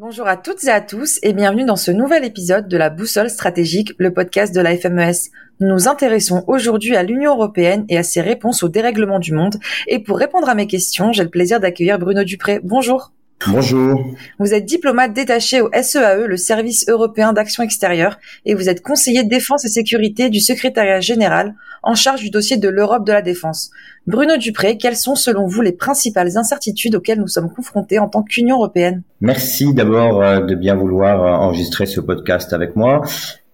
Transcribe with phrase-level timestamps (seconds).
[0.00, 3.30] Bonjour à toutes et à tous et bienvenue dans ce nouvel épisode de la Boussole
[3.30, 5.32] stratégique, le podcast de la FMES.
[5.58, 9.56] Nous nous intéressons aujourd'hui à l'Union européenne et à ses réponses au dérèglement du monde.
[9.88, 12.60] Et pour répondre à mes questions, j'ai le plaisir d'accueillir Bruno Dupré.
[12.62, 13.10] Bonjour.
[13.46, 14.04] Bonjour.
[14.40, 18.82] Vous êtes diplomate détaché au SEAE, e, le Service européen d'action extérieure, et vous êtes
[18.82, 23.12] conseiller de défense et sécurité du secrétariat général en charge du dossier de l'Europe de
[23.12, 23.70] la défense.
[24.06, 28.22] Bruno Dupré, quelles sont selon vous les principales incertitudes auxquelles nous sommes confrontés en tant
[28.22, 29.02] qu'Union européenne?
[29.20, 33.02] Merci d'abord euh, de bien vouloir euh, enregistrer ce podcast avec moi.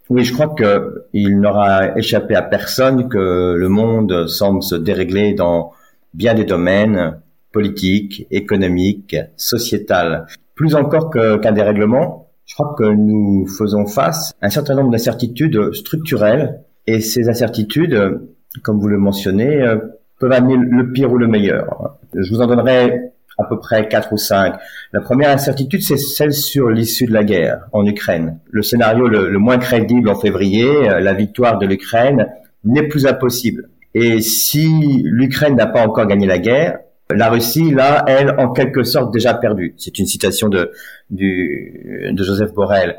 [0.08, 5.72] Oui, je crois qu'il n'aura échappé à personne que le monde semble se dérégler dans
[6.14, 7.18] bien des domaines
[7.54, 10.26] politique, économique, sociétale.
[10.54, 15.72] Plus encore qu'un dérèglement, je crois que nous faisons face à un certain nombre d'incertitudes
[15.72, 18.20] structurelles et ces incertitudes,
[18.62, 19.78] comme vous le mentionnez, euh,
[20.18, 21.96] peuvent amener le pire ou le meilleur.
[22.14, 24.54] Je vous en donnerai à peu près quatre ou cinq.
[24.92, 28.38] La première incertitude, c'est celle sur l'issue de la guerre en Ukraine.
[28.50, 32.26] Le scénario le, moins crédible en février, euh, la victoire de l'Ukraine,
[32.64, 33.70] n'est plus impossible.
[33.94, 36.78] Et si l'Ukraine n'a pas encore gagné la guerre,
[37.10, 39.74] la Russie, là, elle, en quelque sorte, déjà perdue.
[39.76, 40.70] C'est une citation de,
[41.10, 42.96] du, de Joseph Borrell.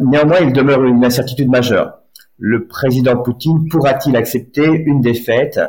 [0.00, 1.98] néanmoins, il demeure une incertitude majeure.
[2.38, 5.60] Le président Poutine pourra-t-il accepter une défaite?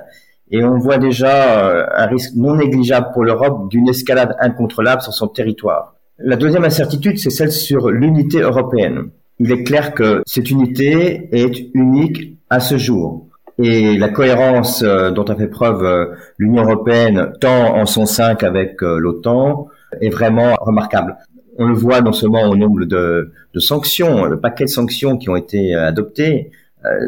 [0.51, 5.13] Et on voit déjà euh, un risque non négligeable pour l'Europe d'une escalade incontrôlable sur
[5.13, 5.95] son territoire.
[6.19, 9.09] La deuxième incertitude, c'est celle sur l'unité européenne.
[9.39, 13.27] Il est clair que cette unité est unique à ce jour
[13.57, 16.05] et la cohérence euh, dont a fait preuve euh,
[16.37, 19.67] l'Union européenne, tant en son sein qu'avec euh, l'OTAN,
[20.01, 21.15] est vraiment remarquable.
[21.57, 25.29] On le voit non seulement au nombre de, de sanctions, le paquet de sanctions qui
[25.29, 26.51] ont été adoptées,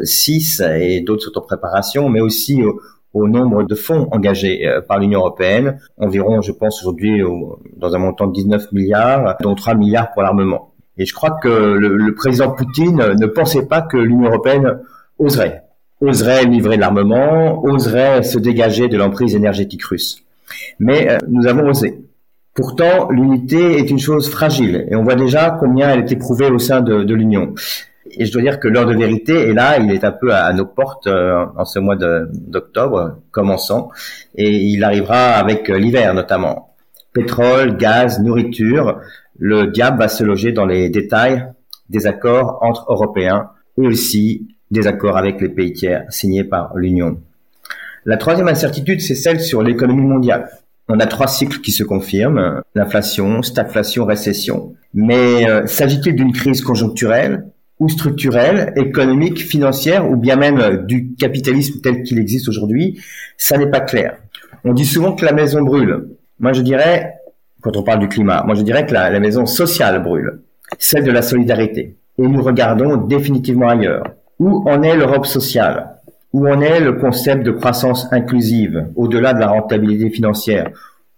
[0.04, 2.80] six et d'autres sont en préparation, mais aussi au,
[3.12, 7.22] au nombre de fonds engagés par l'Union européenne, environ, je pense aujourd'hui,
[7.76, 10.72] dans un montant de 19 milliards, dont 3 milliards pour l'armement.
[10.96, 14.78] Et je crois que le, le président Poutine ne pensait pas que l'Union européenne
[15.18, 15.67] oserait
[16.00, 20.22] oserait livrer l'armement, oserait se dégager de l'emprise énergétique russe.
[20.78, 21.98] Mais euh, nous avons osé.
[22.54, 26.58] Pourtant, l'unité est une chose fragile et on voit déjà combien elle est éprouvée au
[26.58, 27.54] sein de, de l'Union.
[28.10, 30.52] Et je dois dire que l'heure de vérité est là, il est un peu à,
[30.52, 33.90] nos portes euh, en ce mois d'octobre, commençant,
[34.34, 36.74] et il arrivera avec euh, l'hiver notamment.
[37.12, 39.00] Pétrole, gaz, nourriture,
[39.38, 41.46] le diable va se loger dans les détails
[41.88, 47.20] des accords entre Européens et aussi des accords avec les pays tiers signés par l'Union.
[48.04, 50.48] La troisième incertitude, c'est celle sur l'économie mondiale.
[50.88, 54.74] On a trois cycles qui se confirment, l'inflation, stagflation, récession.
[54.94, 57.44] Mais euh, s'agit-il d'une crise conjoncturelle
[57.78, 62.98] ou structurelle, économique, financière, ou bien même euh, du capitalisme tel qu'il existe aujourd'hui?
[63.36, 64.16] Ça n'est pas clair.
[64.64, 66.08] On dit souvent que la maison brûle.
[66.40, 67.14] Moi, je dirais,
[67.60, 70.40] quand on parle du climat, moi, je dirais que la maison sociale brûle,
[70.78, 71.96] celle de la solidarité.
[72.18, 74.04] Et nous regardons définitivement ailleurs.
[74.38, 75.96] Où en est l'Europe sociale?
[76.32, 80.70] Où en est le concept de croissance inclusive, au-delà de la rentabilité financière?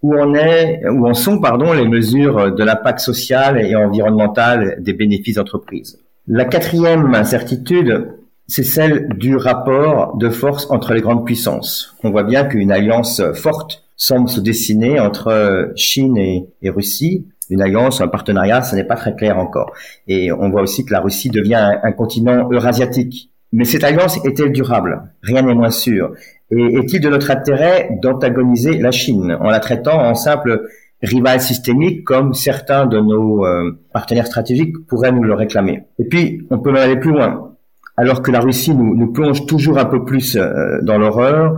[0.03, 4.95] Où en est, où en sont, pardon, les mesures de l'impact social et environnemental des
[4.95, 5.99] bénéfices d'entreprise?
[6.27, 8.09] La quatrième incertitude,
[8.47, 11.97] c'est celle du rapport de force entre les grandes puissances.
[12.03, 17.63] On voit bien qu'une alliance forte semble se dessiner entre Chine et, et Russie, une
[17.63, 19.73] alliance, un partenariat, ce n'est pas très clair encore.
[20.07, 23.31] Et on voit aussi que la Russie devient un, continent eurasiatique.
[23.53, 25.03] Mais cette alliance est-elle durable?
[25.23, 26.13] Rien n'est moins sûr.
[26.51, 30.69] Et est-il de notre intérêt d'antagoniser la Chine en la traitant en simple
[31.03, 35.83] rival systémique comme certains de nos euh, partenaires stratégiques pourraient nous le réclamer?
[35.99, 37.57] Et puis, on peut même aller plus loin.
[37.97, 41.57] Alors que la Russie nous, plonge toujours un peu plus euh, dans l'horreur,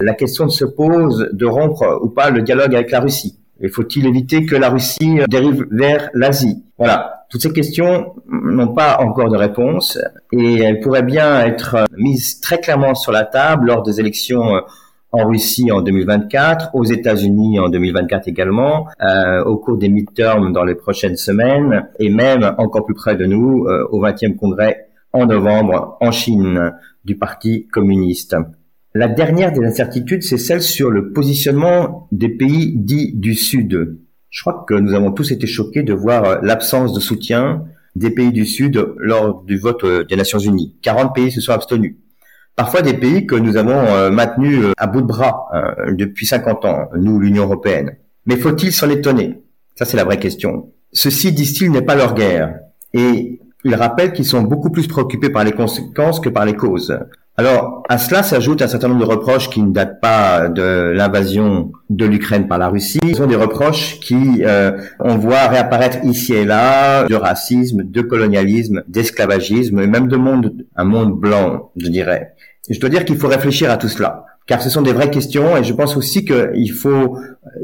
[0.00, 3.41] la question se pose de rompre ou pas le dialogue avec la Russie.
[3.62, 6.62] Et faut-il éviter que la Russie dérive vers l'Asie?
[6.78, 7.24] Voilà.
[7.30, 9.98] Toutes ces questions n'ont pas encore de réponse
[10.32, 14.60] et elles pourraient bien être mises très clairement sur la table lors des élections
[15.12, 20.64] en Russie en 2024, aux États-Unis en 2024 également, euh, au cours des midterms dans
[20.64, 25.26] les prochaines semaines, et même encore plus près de nous, euh, au 20e congrès en
[25.26, 26.72] novembre en Chine
[27.04, 28.36] du Parti communiste.
[28.94, 33.98] La dernière des incertitudes, c'est celle sur le positionnement des pays dits du Sud.
[34.28, 37.64] Je crois que nous avons tous été choqués de voir l'absence de soutien
[37.96, 40.76] des pays du Sud lors du vote des Nations Unies.
[40.82, 41.96] 40 pays se sont abstenus.
[42.54, 46.26] Parfois des pays que nous avons euh, maintenus euh, à bout de bras euh, depuis
[46.26, 47.96] 50 ans, nous, l'Union européenne.
[48.26, 49.42] Mais faut-il s'en étonner?
[49.74, 50.70] Ça, c'est la vraie question.
[50.92, 52.58] Ceci, disent-ils, n'est pas leur guerre.
[52.92, 56.94] Et ils rappellent qu'ils sont beaucoup plus préoccupés par les conséquences que par les causes.
[57.38, 61.72] Alors, à cela s'ajoute un certain nombre de reproches qui ne datent pas de l'invasion
[61.88, 63.00] de l'Ukraine par la Russie.
[63.08, 68.02] Ce sont des reproches qui, euh, on voit réapparaître ici et là, de racisme, de
[68.02, 72.34] colonialisme, d'esclavagisme, et même de monde, un monde blanc, je dirais.
[72.68, 75.56] je dois dire qu'il faut réfléchir à tout cela car ce sont des vraies questions
[75.56, 77.16] et je pense aussi qu'il faut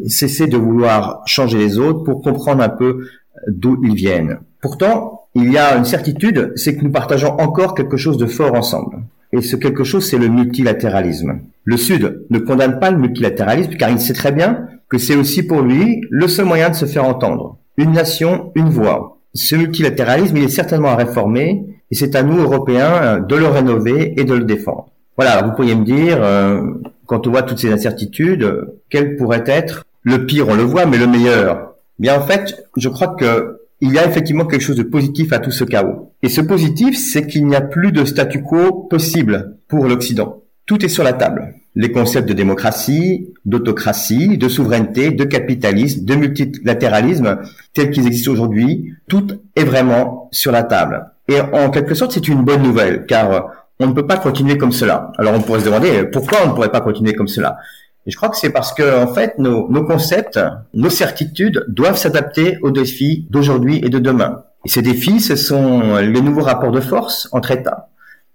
[0.06, 3.08] cesser de vouloir changer les autres pour comprendre un peu
[3.48, 4.38] d'où ils viennent.
[4.60, 8.54] Pourtant, il y a une certitude, c'est que nous partageons encore quelque chose de fort
[8.54, 8.98] ensemble.
[9.32, 11.40] Et ce quelque chose, c'est le multilatéralisme.
[11.64, 15.42] Le Sud ne condamne pas le multilatéralisme car il sait très bien que c'est aussi
[15.42, 17.58] pour lui le seul moyen de se faire entendre.
[17.76, 19.18] Une nation, une voix.
[19.34, 24.18] Ce multilatéralisme, il est certainement à réformer et c'est à nous, Européens, de le rénover
[24.18, 24.88] et de le défendre.
[25.16, 26.62] Voilà, vous pourriez me dire, euh,
[27.06, 30.96] quand on voit toutes ces incertitudes, quel pourrait être le pire On le voit, mais
[30.96, 31.74] le meilleur.
[31.98, 35.38] Bien en fait, je crois que il y a effectivement quelque chose de positif à
[35.38, 36.12] tout ce chaos.
[36.22, 40.42] Et ce positif, c'est qu'il n'y a plus de statu quo possible pour l'Occident.
[40.66, 41.54] Tout est sur la table.
[41.74, 47.38] Les concepts de démocratie, d'autocratie, de souveraineté, de capitalisme, de multilatéralisme,
[47.72, 51.06] tels qu'ils existent aujourd'hui, tout est vraiment sur la table.
[51.28, 54.72] Et en quelque sorte, c'est une bonne nouvelle, car on ne peut pas continuer comme
[54.72, 55.12] cela.
[55.18, 57.58] Alors on pourrait se demander pourquoi on ne pourrait pas continuer comme cela?
[58.06, 60.40] Et je crois que c'est parce que, en fait, nos, nos concepts,
[60.74, 64.44] nos certitudes doivent s'adapter aux défis d'aujourd'hui et de demain.
[64.64, 67.88] Et ces défis, ce sont les nouveaux rapports de force entre États,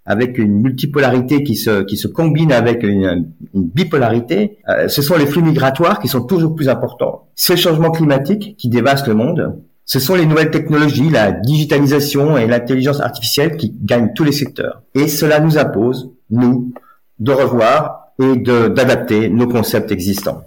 [0.05, 4.57] avec une multipolarité qui se, qui se combine avec une, bipolarité.
[4.69, 7.27] Euh, ce sont les flux migratoires qui sont toujours plus importants.
[7.35, 9.59] C'est le changement climatique qui dévaste le monde.
[9.85, 14.81] Ce sont les nouvelles technologies, la digitalisation et l'intelligence artificielle qui gagnent tous les secteurs.
[14.95, 16.73] Et cela nous impose, nous,
[17.19, 20.43] de revoir et d'adapter nos concepts existants.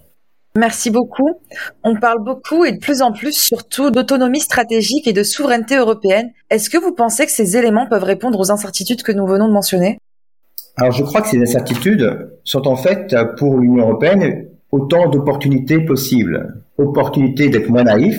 [0.56, 1.38] Merci beaucoup.
[1.84, 6.30] On parle beaucoup et de plus en plus surtout d'autonomie stratégique et de souveraineté européenne.
[6.50, 9.52] Est-ce que vous pensez que ces éléments peuvent répondre aux incertitudes que nous venons de
[9.52, 9.98] mentionner?
[10.76, 16.62] Alors je crois que ces incertitudes sont en fait pour l'Union européenne autant d'opportunités possibles.
[16.78, 18.18] Opportunités d'être moins naïf,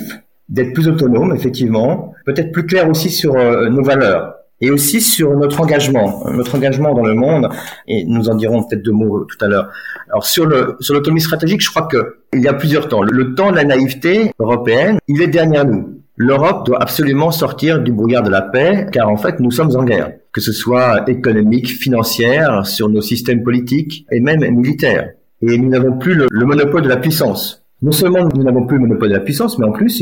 [0.49, 5.35] d'être plus autonome effectivement, peut-être plus clair aussi sur euh, nos valeurs et aussi sur
[5.35, 7.49] notre engagement, notre engagement dans le monde,
[7.87, 9.69] et nous en dirons peut-être deux mots tout à l'heure.
[10.09, 13.01] Alors sur le sur l'autonomie stratégique, je crois que il y a plusieurs temps.
[13.01, 16.01] Le, temps de la naïveté européenne, il est derrière nous.
[16.15, 19.83] L'Europe doit absolument sortir du brouillard de la paix, car en fait nous sommes en
[19.83, 25.11] guerre, que ce soit économique, financière, sur nos systèmes politiques et même militaires.
[25.43, 27.63] Et nous n'avons plus le, le monopole de la puissance.
[27.83, 30.01] Non seulement nous n'avons plus le monopole de la puissance, mais en plus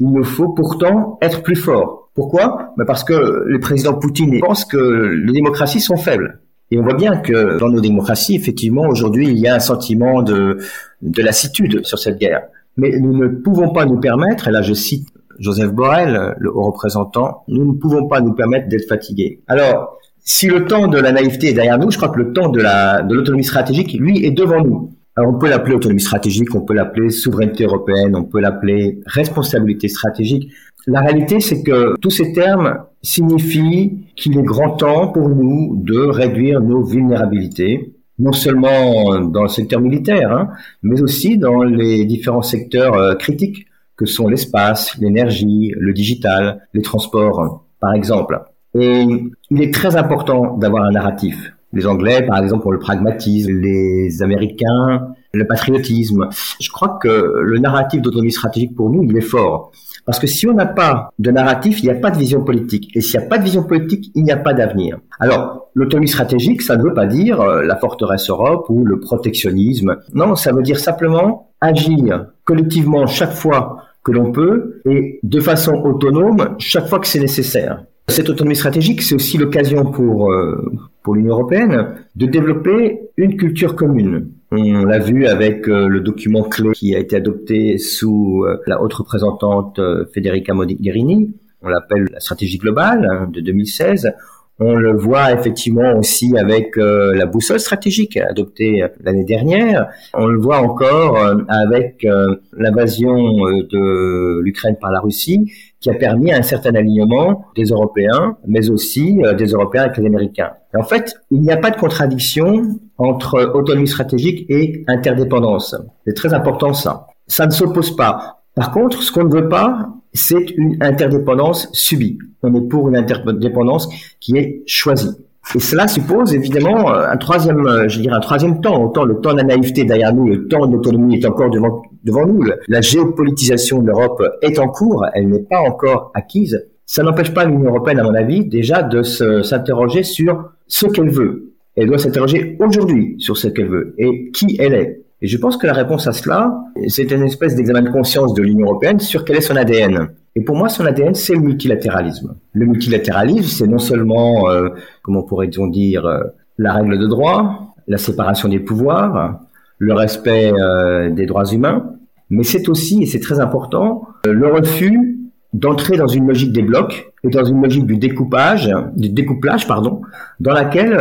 [0.00, 2.74] il nous faut pourtant être plus forts pourquoi?
[2.76, 6.40] Ben Parce que le président Poutine pense que les démocraties sont faibles.
[6.70, 10.22] Et on voit bien que dans nos démocraties, effectivement, aujourd'hui, il y a un sentiment
[10.22, 10.58] de,
[11.02, 12.42] de lassitude sur cette guerre.
[12.76, 16.62] Mais nous ne pouvons pas nous permettre, et là je cite Joseph Borrell, le haut
[16.62, 19.42] représentant, nous ne pouvons pas nous permettre d'être fatigués.
[19.48, 22.48] Alors, si le temps de la naïveté est derrière nous, je crois que le temps
[22.48, 24.92] de la de l'autonomie stratégique, lui, est devant nous.
[25.14, 29.88] Alors on peut l'appeler autonomie stratégique, on peut l'appeler souveraineté européenne, on peut l'appeler responsabilité
[29.88, 30.50] stratégique.
[30.86, 35.98] La réalité, c'est que tous ces termes signifient qu'il est grand temps pour nous de
[35.98, 40.48] réduire nos vulnérabilités, non seulement dans le secteur militaire, hein,
[40.82, 46.82] mais aussi dans les différents secteurs euh, critiques que sont l'espace, l'énergie, le digital, les
[46.82, 48.40] transports, par exemple.
[48.78, 49.04] Et
[49.50, 51.52] il est très important d'avoir un narratif.
[51.72, 56.28] Les Anglais, par exemple, ont le pragmatisme, les Américains, le patriotisme.
[56.60, 59.72] Je crois que le narratif d'autonomie stratégique pour nous, il est fort.
[60.04, 62.90] Parce que si on n'a pas de narratif, il n'y a pas de vision politique.
[62.96, 64.98] Et s'il n'y a pas de vision politique, il n'y a pas d'avenir.
[65.20, 69.96] Alors, l'autonomie stratégique, ça ne veut pas dire euh, la forteresse Europe ou le protectionnisme.
[70.12, 75.74] Non, ça veut dire simplement agir collectivement chaque fois que l'on peut et de façon
[75.74, 77.84] autonome chaque fois que c'est nécessaire.
[78.08, 80.72] Cette autonomie stratégique, c'est aussi l'occasion pour, euh,
[81.04, 84.32] pour l'Union européenne de développer une culture commune.
[84.54, 88.82] On l'a vu avec euh, le document clé qui a été adopté sous euh, la
[88.82, 91.34] haute représentante euh, Federica Mogherini.
[91.62, 94.12] On l'appelle la stratégie globale hein, de 2016.
[94.58, 99.88] On le voit effectivement aussi avec la boussole stratégique adoptée l'année dernière.
[100.14, 101.18] On le voit encore
[101.48, 102.06] avec
[102.52, 108.70] l'invasion de l'Ukraine par la Russie qui a permis un certain alignement des Européens, mais
[108.70, 110.52] aussi des Européens avec les Américains.
[110.76, 115.76] en fait, il n'y a pas de contradiction entre autonomie stratégique et interdépendance.
[116.06, 117.08] C'est très important ça.
[117.26, 118.44] Ça ne s'oppose pas.
[118.54, 122.18] Par contre, ce qu'on ne veut pas, c'est une interdépendance subie.
[122.42, 123.88] On est pour une interdépendance
[124.20, 125.16] qui est choisie.
[125.56, 128.80] Et cela suppose évidemment un troisième, je dirais un troisième temps.
[128.84, 131.82] Autant le temps de la naïveté derrière nous, le temps de l'autonomie est encore devant,
[132.04, 132.44] devant nous.
[132.68, 136.68] La géopolitisation de l'Europe est en cours, elle n'est pas encore acquise.
[136.86, 141.51] Ça n'empêche pas l'Union européenne, à mon avis, déjà de s'interroger sur ce qu'elle veut
[141.76, 145.02] Elle doit s'interroger aujourd'hui sur ce qu'elle veut et qui elle est.
[145.22, 146.52] Et je pense que la réponse à cela,
[146.88, 150.08] c'est une espèce d'examen de conscience de l'Union européenne sur quel est son ADN.
[150.34, 152.34] Et pour moi, son ADN, c'est le multilatéralisme.
[152.52, 154.70] Le multilatéralisme, c'est non seulement, euh,
[155.02, 156.24] comment pourrait-on dire, euh,
[156.58, 159.40] la règle de droit, la séparation des pouvoirs,
[159.78, 161.92] le respect euh, des droits humains,
[162.28, 165.18] mais c'est aussi, et c'est très important, le refus
[165.52, 170.02] d'entrer dans une logique des blocs et dans une logique du découpage, du découplage, pardon,
[170.40, 170.96] dans laquelle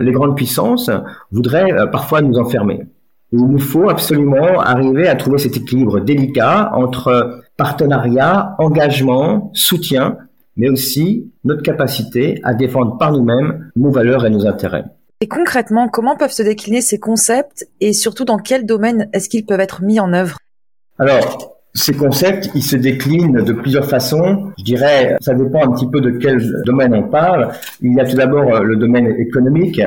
[0.00, 0.90] les grandes puissances
[1.30, 2.86] voudraient parfois nous enfermer.
[3.32, 10.16] Il nous faut absolument arriver à trouver cet équilibre délicat entre partenariat, engagement, soutien,
[10.56, 14.84] mais aussi notre capacité à défendre par nous-mêmes nos valeurs et nos intérêts.
[15.20, 19.44] Et concrètement, comment peuvent se décliner ces concepts et surtout dans quel domaine est-ce qu'ils
[19.44, 20.38] peuvent être mis en œuvre?
[20.98, 24.52] Alors, ces concepts, ils se déclinent de plusieurs façons.
[24.58, 27.52] Je dirais, ça dépend un petit peu de quel domaine on parle.
[27.80, 29.80] Il y a tout d'abord euh, le domaine économique,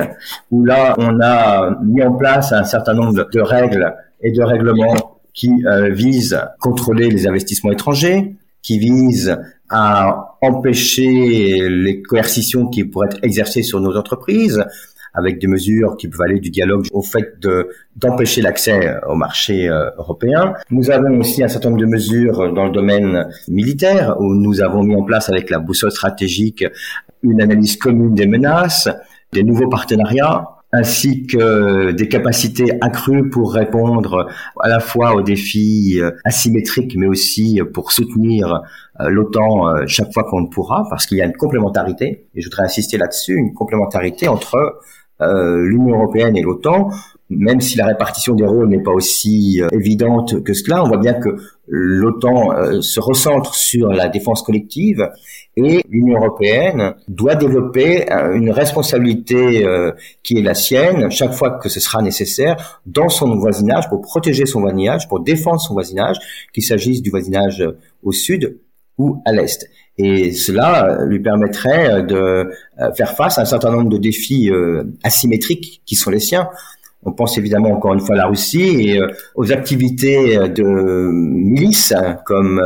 [0.50, 5.18] où là, on a mis en place un certain nombre de règles et de règlements
[5.34, 9.36] qui euh, visent à contrôler les investissements étrangers, qui visent
[9.68, 14.64] à empêcher les coercitions qui pourraient être exercées sur nos entreprises,
[15.14, 19.68] avec des mesures qui peuvent aller du dialogue au fait de d'empêcher l'accès au marché
[19.68, 20.54] euh, européen.
[20.70, 24.82] Nous avons aussi un certain nombre de mesures dans le domaine militaire où nous avons
[24.82, 26.64] mis en place avec la boussole stratégique
[27.22, 28.88] une analyse commune des menaces,
[29.32, 34.26] des nouveaux partenariats ainsi que des capacités accrues pour répondre
[34.58, 38.62] à la fois aux défis euh, asymétriques, mais aussi pour soutenir
[38.98, 42.46] euh, l'OTAN chaque fois qu'on le pourra, parce qu'il y a une complémentarité, et je
[42.46, 44.80] voudrais insister là-dessus, une complémentarité entre
[45.22, 46.90] euh, l'Union européenne et l'OTAN,
[47.30, 50.98] même si la répartition des rôles n'est pas aussi euh, évidente que cela, on voit
[50.98, 51.30] bien que
[51.66, 55.08] l'OTAN euh, se recentre sur la défense collective
[55.56, 59.66] et l'Union européenne doit développer une responsabilité
[60.22, 64.46] qui est la sienne chaque fois que ce sera nécessaire dans son voisinage pour protéger
[64.46, 66.16] son voisinage, pour défendre son voisinage,
[66.54, 67.62] qu'il s'agisse du voisinage
[68.02, 68.60] au sud
[68.98, 69.68] ou à l'est.
[69.98, 73.98] Et cela euh, lui permettrait euh, de euh, faire face à un certain nombre de
[73.98, 74.50] défis
[75.02, 76.48] asymétriques qui sont les siens.
[77.04, 79.00] On pense évidemment encore une fois à la Russie et
[79.34, 81.92] aux activités de milices
[82.24, 82.62] comme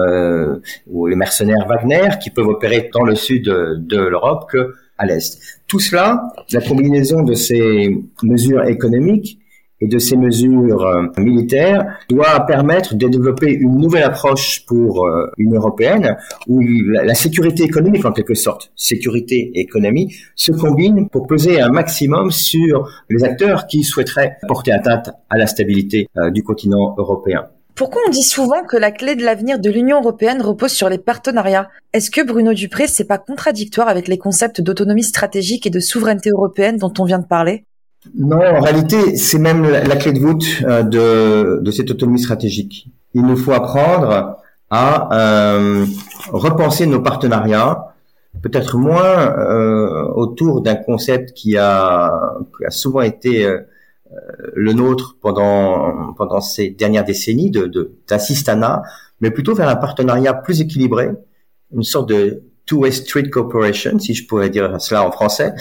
[0.89, 5.41] ou les mercenaires Wagner qui peuvent opérer dans le sud de, l'Europe que à l'est.
[5.67, 9.39] Tout cela, la combinaison de ces mesures économiques
[9.81, 15.27] et de ces mesures euh, militaires doit permettre de développer une nouvelle approche pour euh,
[15.37, 16.17] une européenne
[16.47, 21.71] où la, sécurité économique en quelque sorte, sécurité et économie, se combinent pour peser un
[21.71, 27.45] maximum sur les acteurs qui souhaiteraient porter atteinte à la stabilité euh, du continent européen.
[27.75, 30.97] Pourquoi on dit souvent que la clé de l'avenir de l'Union européenne repose sur les
[30.97, 31.69] partenariats?
[31.93, 36.31] Est-ce que Bruno Dupré, c'est pas contradictoire avec les concepts d'autonomie stratégique et de souveraineté
[36.31, 37.65] européenne dont on vient de parler?
[38.15, 42.89] Non, en réalité, c'est même la, clé de voûte euh, de, de, cette autonomie stratégique.
[43.15, 44.37] Il nous faut apprendre
[44.71, 45.87] à euh,
[46.29, 47.95] repenser nos partenariats,
[48.43, 53.61] peut-être moins euh, autour d'un concept qui a, qui a souvent été euh,
[54.55, 58.83] le nôtre pendant pendant ces dernières décennies de d'assistanat,
[59.21, 61.11] mais plutôt vers un partenariat plus équilibré,
[61.73, 65.55] une sorte de two-way street cooperation, si je pourrais dire cela en français,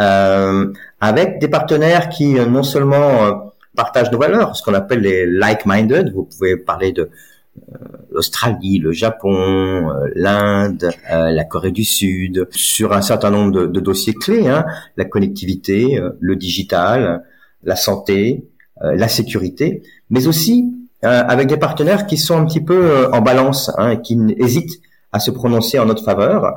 [0.00, 3.32] euh, avec des partenaires qui euh, non seulement euh,
[3.76, 6.12] partagent nos valeurs, ce qu'on appelle les like-minded.
[6.14, 7.76] Vous pouvez parler de euh,
[8.10, 14.48] l'Australie, le Japon, l'Inde, la Corée du Sud, sur un certain nombre de, dossiers clés,
[14.48, 14.64] hein,
[14.96, 17.22] la connectivité, le digital,
[17.62, 18.48] la santé,
[18.80, 20.72] la sécurité, mais aussi
[21.02, 24.80] avec des partenaires qui sont un petit peu en balance, hein, qui hésitent
[25.16, 26.54] à se prononcer en notre faveur,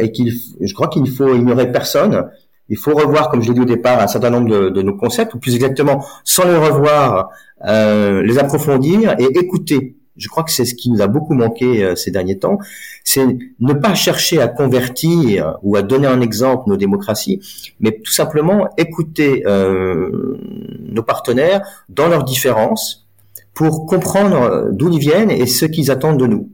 [0.00, 2.30] et qu'il, je crois qu'il ne faut ignorer personne
[2.72, 4.96] il faut revoir, comme je l'ai dit au départ, un certain nombre de, de, nos
[4.96, 7.28] concepts, ou plus exactement, sans les revoir,
[7.66, 9.96] euh, les approfondir et écouter.
[10.16, 12.58] Je crois que c'est ce qui nous a beaucoup manqué euh, ces derniers temps,
[13.04, 13.26] c'est
[13.60, 17.40] ne pas chercher à convertir ou à donner un exemple nos démocraties,
[17.80, 20.38] mais tout simplement écouter euh,
[20.80, 21.60] nos partenaires
[21.90, 23.06] dans leurs différences
[23.52, 26.48] pour comprendre d'où ils viennent et ce qu'ils attendent de nous.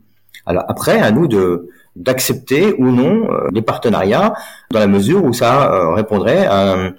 [0.49, 4.33] Alors après, à nous de d'accepter ou non euh, les partenariats
[4.71, 6.93] dans la mesure où ça euh, répondrait à,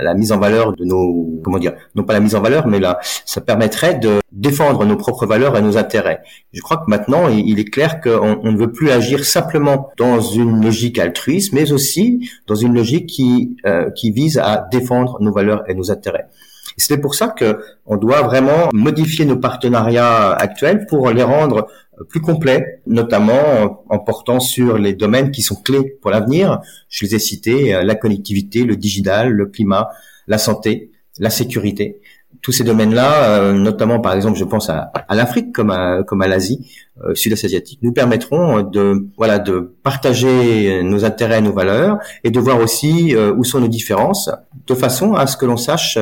[0.00, 2.78] la mise en valeur de nos comment dire non pas la mise en valeur mais
[2.78, 6.20] là ça permettrait de défendre nos propres valeurs et nos intérêts.
[6.52, 10.20] Je crois que maintenant il est clair qu'on on ne veut plus agir simplement dans
[10.20, 15.32] une logique altruiste mais aussi dans une logique qui euh, qui vise à défendre nos
[15.32, 16.28] valeurs et nos intérêts.
[16.76, 21.68] C'est pour ça que on doit vraiment modifier nos partenariats actuels pour les rendre
[22.08, 26.60] plus complets, notamment en portant sur les domaines qui sont clés pour l'avenir.
[26.88, 29.90] Je les ai cités, la connectivité, le digital, le climat,
[30.26, 32.00] la santé, la sécurité
[32.42, 36.66] tous ces domaines-là, euh, notamment par exemple, je pense à, l'Afrique comme à, l'Asie,
[37.04, 42.40] euh, sud-est asiatique, nous permettront de voilà de partager nos intérêts, nos valeurs, et de
[42.40, 44.28] voir aussi euh, où sont nos différences,
[44.66, 45.96] de façon à ce que l'on sache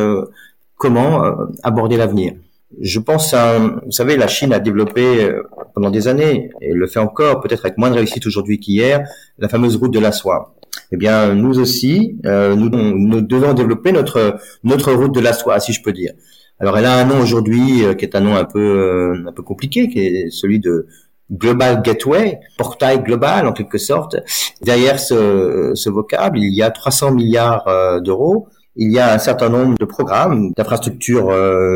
[0.81, 1.23] comment
[1.63, 2.33] aborder l'avenir.
[2.81, 5.31] Je pense à, vous savez, la Chine a développé
[5.75, 9.05] pendant des années, et le fait encore, peut-être avec moins de réussite aujourd'hui qu'hier,
[9.39, 10.55] la fameuse route de la soie
[10.93, 15.61] eh bien nous aussi, euh, nous, nous, devons développer notre notre route de la soie,
[15.61, 16.13] si je peux dire.
[16.59, 19.33] Alors elle a un nom aujourd'hui euh, qui est un nom un peu euh, un
[19.33, 20.87] peu compliqué, qui est celui de
[21.33, 24.17] Global Gateway, portail global en quelque sorte.
[24.63, 28.49] Derrière ce, ce vocable, il y a 300 milliards d'euros.
[28.77, 31.31] Il y a un certain nombre de programmes, d'infrastructures,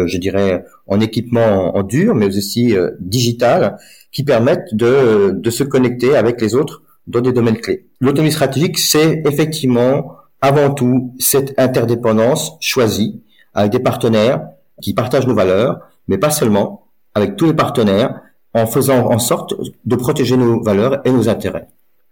[0.07, 3.77] je dirais, en équipement en dur, mais aussi digital,
[4.13, 7.87] qui permettent de, de se connecter avec les autres dans des domaines clés.
[8.01, 13.23] L'autonomie stratégique, c'est effectivement avant tout cette interdépendance choisie
[13.55, 14.43] avec des partenaires
[14.81, 18.21] qui partagent nos valeurs, mais pas seulement, avec tous les partenaires,
[18.55, 21.69] en faisant en sorte de protéger nos valeurs et nos intérêts.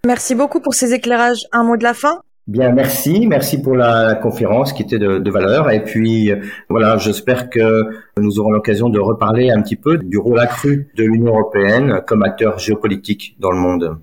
[0.07, 1.47] Merci beaucoup pour ces éclairages.
[1.53, 2.21] Un mot de la fin?
[2.49, 5.71] Bien, merci, merci pour la conférence qui était de, valeur.
[5.71, 6.33] Et puis
[6.69, 7.85] voilà, j'espère que
[8.19, 12.25] nous aurons l'occasion de reparler un petit peu du rôle accru de l'Union européenne comme
[12.25, 13.97] acteur géopolitique dans le monde.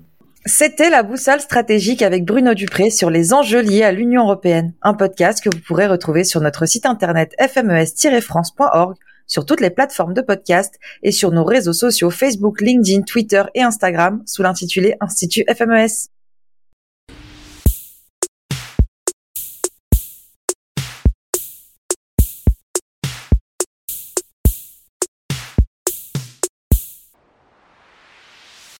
[0.46, 4.94] C'était la boussole stratégique avec Bruno Dupré sur les enjeux liés à l'Union européenne, un
[4.94, 8.94] podcast que vous pourrez retrouver sur notre site internet fmes-france.org,
[9.26, 13.60] sur toutes les plateformes de podcast et sur nos réseaux sociaux Facebook, LinkedIn, Twitter et
[13.60, 16.08] Instagram sous l'intitulé Institut FMES.